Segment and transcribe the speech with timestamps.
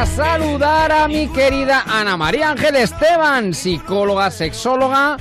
[0.00, 5.18] a saludar a mi querida Ana María Ángel Esteban, psicóloga, sexóloga,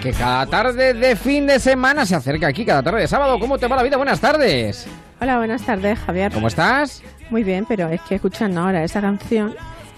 [0.00, 3.40] que cada tarde de fin de semana se acerca aquí, cada tarde de sábado.
[3.40, 3.96] ¿Cómo te va la vida?
[3.96, 4.86] Buenas tardes.
[5.20, 6.30] Hola, buenas tardes, Javier.
[6.32, 7.02] ¿Cómo estás?
[7.30, 9.56] Muy bien, pero es que escuchando ahora esa canción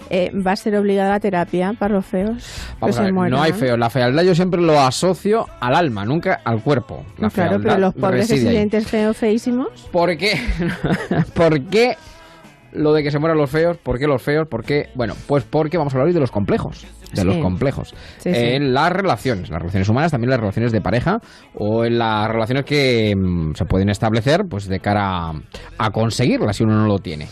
[0.09, 2.43] eh, va a ser obligada la terapia para los feos.
[2.79, 3.77] Vamos a ver, no hay feos.
[3.77, 7.05] La fealdad yo siempre lo asocio al alma, nunca al cuerpo.
[7.19, 9.67] La claro, pero los pobres residentes feos, feísimos.
[9.91, 10.39] ¿Por qué?
[11.35, 11.95] ¿Por qué
[12.75, 13.77] lo de que se mueran los feos?
[13.77, 14.47] ¿Por qué los feos?
[14.47, 14.89] ¿Por qué?
[14.95, 16.85] Bueno, pues porque vamos a hablar hoy de los complejos.
[17.13, 17.93] De los complejos.
[18.25, 21.19] en las relaciones, las relaciones humanas, también las relaciones de pareja
[21.53, 25.33] o en las relaciones que mm, se pueden establecer pues de cara a,
[25.77, 27.27] a conseguirlas si uno no lo tiene.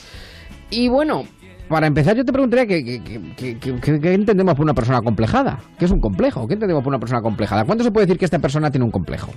[0.69, 1.23] Y bueno,
[1.73, 5.59] para empezar, yo te preguntaría ¿qué, entendemos por una persona complejada?
[5.79, 6.47] ¿Qué es un complejo?
[6.47, 7.63] ¿Qué entendemos por una persona complejada?
[7.65, 9.31] ¿Cuánto se puede decir que esta persona tiene un complejo?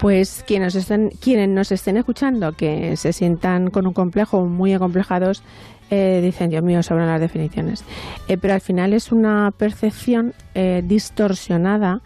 [0.00, 5.42] Pues quienes, estén, quienes nos estén escuchando que se sientan con un complejo muy acomplejados,
[5.90, 7.84] eh, dicen, Dios mío, sobran las definiciones.
[8.26, 12.00] Eh, pero al final es una percepción eh, distorsionada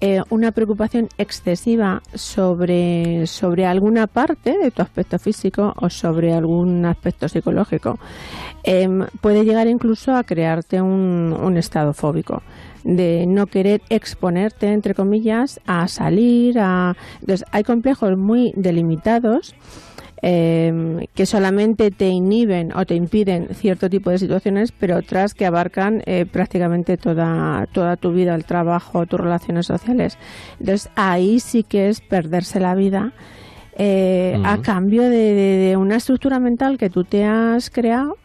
[0.00, 6.84] eh, una preocupación excesiva sobre, sobre alguna parte de tu aspecto físico o sobre algún
[6.84, 7.98] aspecto psicológico
[8.64, 12.42] em, puede llegar incluso a crearte un, un estado fóbico
[12.84, 16.58] de no querer exponerte, entre comillas, a salir.
[16.58, 16.94] A...
[17.20, 19.54] Entonces, hay complejos muy delimitados
[20.26, 25.44] Em, que solamente te inhiben o te impiden cierto tipo de situaciones, pero otras que
[25.44, 30.16] abarcan eh, prácticamente toda, toda tu vida, el trabajo, tus relaciones sociales.
[30.58, 33.12] Entonces ahí sí que es perderse la vida.
[33.76, 38.16] Eh, a cambio de, una estructura mental que tú te has creado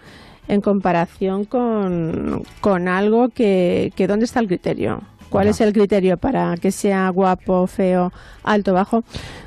[0.47, 5.01] en comparación con, con algo que, que ¿dónde está el criterio?
[5.29, 8.11] ¿Cuál es el criterio para que sea guapo, feo,
[8.43, 9.03] alto, bajo?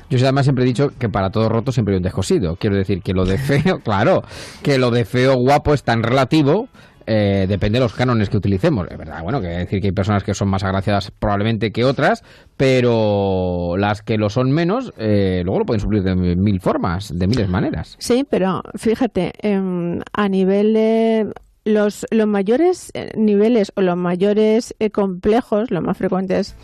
[0.09, 2.55] Yo además siempre he dicho que para todo roto siempre hay un descosido.
[2.55, 4.23] Quiero decir que lo de feo, claro,
[4.61, 6.67] que lo de feo, guapo es tan relativo
[7.05, 8.87] eh, depende de los cánones que utilicemos.
[8.89, 12.23] Es verdad, bueno, que decir que hay personas que son más agraciadas probablemente que otras,
[12.57, 17.27] pero las que lo son menos, eh, luego lo pueden suplir de mil formas, de
[17.27, 17.95] miles maneras.
[17.99, 21.33] Sí, pero fíjate, em, a nivel de
[21.65, 26.55] los, los mayores eh, niveles o los mayores eh, complejos, los más frecuentes,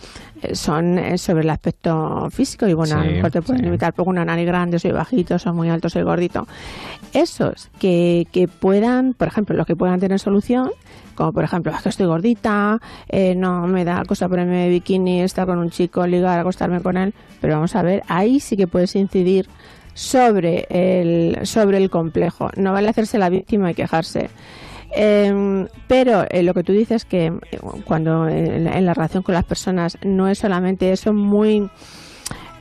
[0.41, 2.67] eh, son sobre el aspecto físico.
[2.67, 5.53] Y bueno, a lo mejor te pueden limitar por una nariz grande, soy bajito, soy
[5.53, 6.47] muy alto, soy gordito.
[7.13, 10.71] Esos que, que puedan, por ejemplo, los que puedan tener solución,
[11.15, 12.79] como por ejemplo, es que estoy gordita,
[13.35, 17.13] no me da cosa ponerme bikini, estar con un chico, ligar, acostarme con él.
[17.41, 19.47] Pero vamos a ver, ahí sí que puedes incidir
[19.93, 22.49] sobre el, sobre el complejo.
[22.55, 24.29] No vale hacerse la víctima y quejarse.
[24.91, 29.45] Em, pero eh, lo que tú dices que eh, cuando en, la relación con las
[29.45, 31.69] personas no es solamente eso muy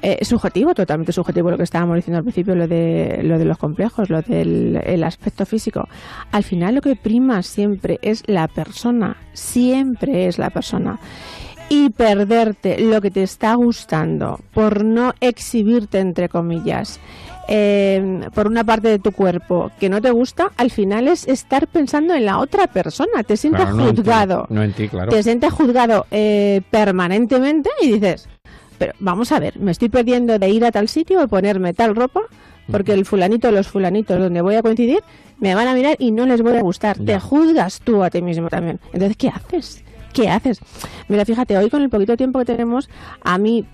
[0.02, 3.58] eh, subjetivo, totalmente subjetivo lo que estábamos diciendo al principio, lo de, lo de los
[3.58, 5.88] complejos, lo del el aspecto físico.
[6.30, 11.00] Al final lo que prima siempre es la persona, siempre es la persona.
[11.70, 16.98] Y perderte lo que te está gustando por no exhibirte, entre comillas,
[17.48, 21.66] eh, por una parte de tu cuerpo que no te gusta, al final es estar
[21.66, 23.22] pensando en la otra persona.
[23.26, 24.46] Te sientes juzgado.
[24.50, 25.10] No en, ti, claro.
[25.10, 28.28] Te sientes juzgado eh, permanentemente y dices,
[28.76, 31.96] pero vamos a ver, me estoy perdiendo de ir a tal sitio o ponerme tal
[31.96, 32.20] ropa
[32.70, 35.00] porque el fulanito, los fulanitos donde voy a coincidir,
[35.38, 36.98] me van a mirar y no les voy a gustar.
[36.98, 38.78] Te juzgas tú a ti mismo también.
[38.92, 39.82] Entonces, ¿qué haces?
[40.12, 40.60] ¿qué haces?
[41.08, 42.88] Mira, fíjate, hoy con el poquito tiempo que tenemos,
[43.22, 43.64] a mí,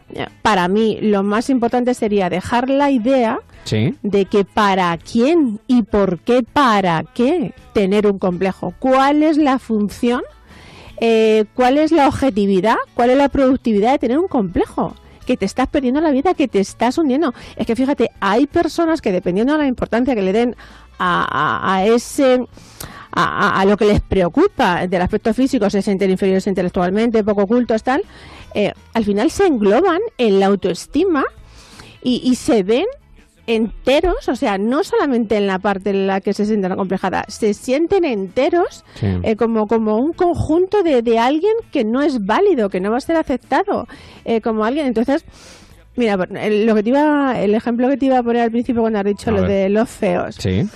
[0.42, 3.40] para mí, lo más importante sería dejar la idea
[4.02, 8.74] de que para quién y por qué para qué tener un complejo.
[8.78, 10.22] ¿Cuál es la función?
[11.00, 12.76] Eh, ¿Cuál es la objetividad?
[12.94, 14.94] ¿Cuál es la productividad de tener un complejo?
[15.24, 17.32] que te estás perdiendo la vida, que te estás hundiendo.
[17.56, 20.54] Es que fíjate, hay personas que dependiendo de la importancia que le den
[20.98, 22.46] a ese
[23.14, 28.02] a, lo que les preocupa del aspecto físico, se sienten inferiores intelectualmente, poco cultos, tal,
[28.54, 31.24] eh, al final se engloban en la autoestima
[32.02, 32.84] y, se ven
[33.46, 37.54] enteros, o sea, no solamente en la parte en la que se sienten acomplejadas, se
[37.54, 42.80] sienten enteros eh, como, como un conjunto de, de, alguien que no es válido, que
[42.80, 43.86] no va a ser aceptado
[44.24, 44.86] eh, como alguien.
[44.86, 45.24] Entonces,
[45.96, 48.80] mira, el, lo que te iba, el ejemplo que te iba a poner al principio
[48.80, 50.36] cuando has dicho lo de los feos.
[50.36, 50.66] Sí.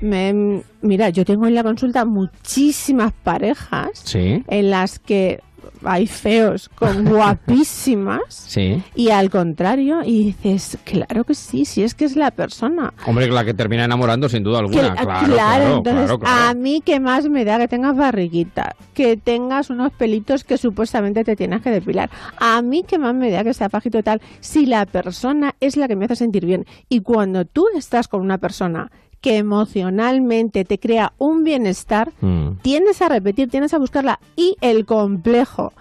[0.00, 5.40] Me, mira, yo tengo en la consulta muchísimas parejas en las que
[5.84, 8.56] hay feos con guapísimas
[8.94, 13.28] y al contrario y dices claro que sí si es que es la persona hombre
[13.28, 17.44] la que termina enamorando sin duda alguna claro, claro, entonces a mí que más me
[17.44, 22.62] da que tengas barriguita que tengas unos pelitos que supuestamente te tienes que depilar a
[22.62, 25.96] mí que más me da que sea pajito tal si la persona es la que
[25.96, 28.90] me hace sentir bien y cuando tú estás con una persona
[29.26, 32.58] que emocionalmente te crea un bienestar, mm.
[32.62, 34.20] tiendes a repetir, tienes a buscarla.
[34.36, 35.72] Y el complejo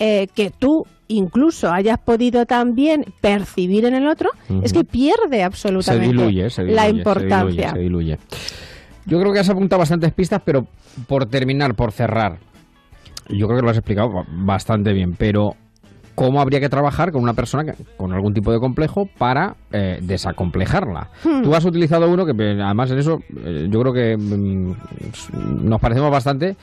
[0.00, 4.30] eh, que tú incluso hayas podido también percibir en el otro,
[4.64, 7.70] es que pierde absolutamente la importancia.
[7.70, 8.18] Se diluye,
[9.06, 10.66] Yo creo que has apuntado bastantes pistas, pero
[11.06, 12.38] por terminar, por cerrar,
[13.28, 15.54] yo creo que lo has explicado bastante bien, pero
[16.18, 21.10] cómo habría que trabajar con una persona con algún tipo de complejo para eh, desacomplejarla.
[21.22, 21.42] Hmm.
[21.42, 26.10] Tú has utilizado uno que además en eso eh, yo creo que mm, nos parecemos
[26.10, 26.56] bastante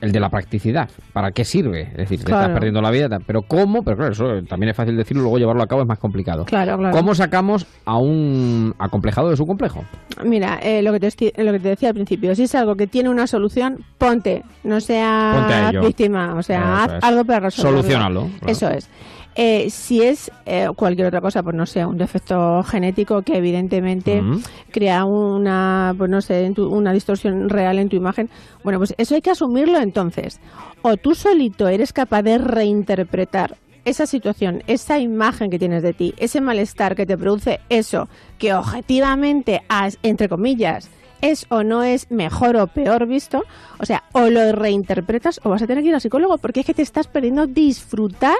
[0.00, 0.88] el de la practicidad.
[1.12, 1.82] ¿Para qué sirve?
[1.92, 3.82] Es decir, te estás perdiendo la vida, pero ¿cómo?
[3.82, 6.44] Pero claro, eso también es fácil decirlo, luego llevarlo a cabo es más complicado.
[6.44, 6.96] Claro, claro.
[6.96, 9.84] ¿Cómo sacamos a un acomplejado de su complejo?
[10.24, 12.86] Mira, eh, lo, que te, lo que te decía al principio, si es algo que
[12.86, 17.82] tiene una solución, ponte, no seas víctima, o sea, haz algo para resolverlo.
[17.82, 18.30] Solucionalo.
[18.46, 18.88] Eso es.
[19.36, 24.22] Eh, si es eh, cualquier otra cosa, pues no sé, un defecto genético que evidentemente
[24.70, 28.30] crea una, pues no sé, una distorsión real en tu imagen,
[28.62, 30.40] bueno, pues eso hay que asumirlo entonces.
[30.82, 36.14] O tú solito eres capaz de reinterpretar esa situación, esa imagen que tienes de ti,
[36.16, 38.08] ese malestar que te produce eso,
[38.38, 39.62] que objetivamente,
[40.02, 40.88] entre comillas,
[41.20, 43.44] es o no es mejor o peor visto,
[43.78, 46.66] o sea, o lo reinterpretas o vas a tener que ir al psicólogo porque es
[46.66, 48.36] que te estás perdiendo disfrutar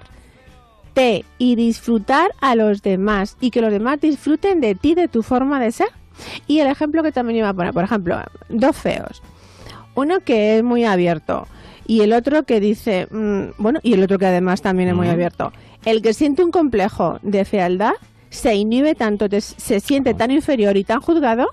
[1.38, 5.60] y disfrutar a los demás y que los demás disfruten de ti, de tu forma
[5.60, 5.88] de ser.
[6.46, 9.22] Y el ejemplo que también iba a poner, por ejemplo, dos feos.
[9.94, 11.46] Uno que es muy abierto
[11.86, 15.08] y el otro que dice, mm, bueno, y el otro que además también es muy
[15.08, 15.52] abierto.
[15.84, 17.92] El que siente un complejo de fealdad
[18.30, 21.48] se inhibe tanto, se siente tan inferior y tan juzgado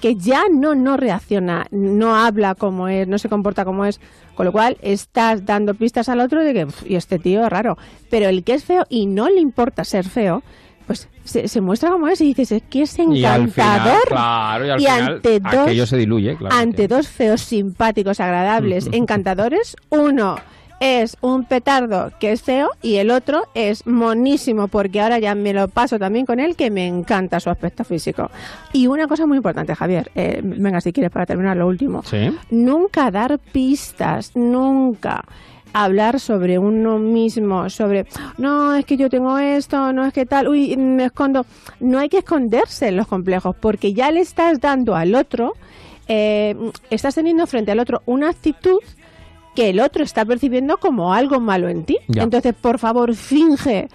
[0.00, 4.00] que ya no, no reacciona, no habla como es, no se comporta como es,
[4.34, 7.78] con lo cual estás dando pistas al otro de que, y este tío es raro,
[8.10, 10.42] pero el que es feo y no le importa ser feo,
[10.86, 14.78] pues se, muestra como es y dices, es que es encantador.
[14.78, 20.36] Y, ante dos, se diluye, ante dos feos simpáticos, agradables, encantadores, uno
[20.80, 25.52] es un petardo que es feo y el otro es monísimo porque ahora ya me
[25.52, 28.30] lo paso también con él que me encanta su aspecto físico.
[28.72, 32.02] Y una cosa muy importante, Javier, eh, venga si quieres para terminar lo último.
[32.50, 35.24] Nunca dar pistas, nunca
[35.72, 38.06] hablar sobre uno mismo, sobre,
[38.38, 41.44] no, es que yo tengo esto, no es que tal, uy, me escondo.
[41.80, 45.52] No hay que esconderse en los complejos porque ya le estás dando al otro,
[46.08, 46.56] eh,
[46.88, 48.78] estás teniendo frente al otro una actitud
[49.56, 51.98] que el otro está percibiendo como algo malo en ti.
[52.14, 53.88] Entonces, por favor, finge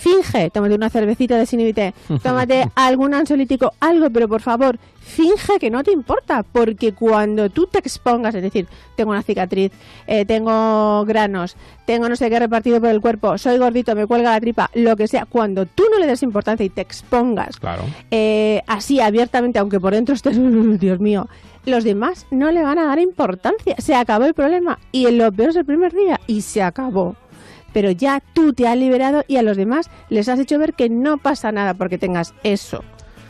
[0.00, 5.70] finge, tómate una cervecita de sinibite, tómate algún ansiolítico, algo, pero por favor, finge que
[5.70, 8.66] no te importa, porque cuando tú te expongas, es decir,
[8.96, 9.72] tengo una cicatriz,
[10.06, 14.30] eh, tengo granos, tengo no sé qué repartido por el cuerpo, soy gordito, me cuelga
[14.30, 17.82] la tripa, lo que sea, cuando tú no le des importancia y te expongas claro.
[18.10, 20.38] eh, así abiertamente, aunque por dentro estés,
[20.80, 21.28] Dios mío,
[21.66, 23.74] los demás no le van a dar importancia.
[23.78, 24.78] Se acabó el problema.
[24.92, 26.18] Y en lo peor es el primer día.
[26.26, 27.16] Y se acabó.
[27.72, 30.88] Pero ya tú te has liberado y a los demás les has hecho ver que
[30.88, 32.82] no pasa nada porque tengas eso.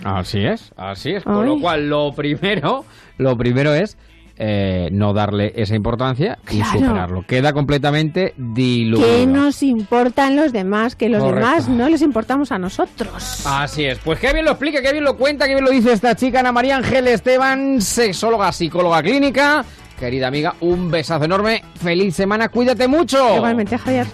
[0.04, 1.24] Así es, así es.
[1.24, 2.84] Con lo cual, lo primero,
[3.18, 3.98] lo primero es
[4.42, 7.26] eh, no darle esa importancia y superarlo.
[7.26, 9.06] Queda completamente diluido.
[9.06, 10.96] ¿Qué nos importan los demás?
[10.96, 13.44] Que los demás no les importamos a nosotros.
[13.44, 13.98] Así es.
[13.98, 16.40] Pues qué bien lo explica, qué bien lo cuenta, qué bien lo dice esta chica,
[16.40, 19.62] Ana María Ángel Esteban, sexóloga, psicóloga clínica.
[19.98, 21.62] Querida amiga, un besazo enorme.
[21.74, 23.36] Feliz semana, cuídate mucho.
[23.36, 24.06] Igualmente, Javier.